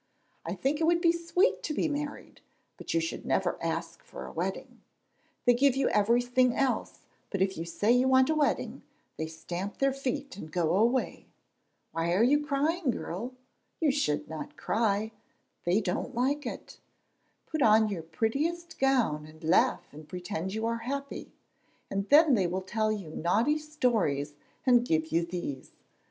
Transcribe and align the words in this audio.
I 0.47 0.55
think 0.55 0.81
it 0.81 0.85
would 0.85 0.99
be 0.99 1.11
sweet 1.11 1.61
to 1.61 1.75
be 1.75 1.87
married, 1.87 2.41
but 2.75 2.91
you 2.91 2.99
should 2.99 3.23
never 3.23 3.61
ask 3.63 4.03
for 4.03 4.25
a 4.25 4.31
wedding. 4.31 4.81
They 5.45 5.53
give 5.53 5.75
you 5.75 5.89
everything 5.89 6.55
else, 6.55 7.05
but 7.29 7.39
if 7.39 7.55
you 7.55 7.65
say 7.65 7.91
you 7.91 8.07
want 8.07 8.31
a 8.31 8.33
wedding, 8.33 8.81
they 9.17 9.27
stamp 9.27 9.77
their 9.77 9.93
feet 9.93 10.35
and 10.37 10.51
go 10.51 10.75
away. 10.75 11.27
Why 11.91 12.13
are 12.13 12.23
you 12.23 12.43
crying, 12.43 12.89
girl? 12.89 13.35
You 13.79 13.91
should 13.91 14.27
not 14.27 14.57
cry; 14.57 15.11
they 15.65 15.79
don't 15.81 16.15
like 16.15 16.47
it. 16.47 16.79
Put 17.45 17.61
on 17.61 17.87
your 17.87 18.01
prettiest 18.01 18.79
gown 18.79 19.27
and 19.27 19.43
laugh 19.43 19.87
and 19.93 20.09
pretend 20.09 20.55
you 20.55 20.65
are 20.65 20.79
happy, 20.79 21.31
and 21.91 22.09
then 22.09 22.33
they 22.33 22.47
will 22.47 22.63
tell 22.63 22.91
you 22.91 23.11
naughty 23.11 23.59
stories 23.59 24.33
and 24.65 24.83
give 24.83 25.11
you 25.11 25.23
these." 25.23 25.73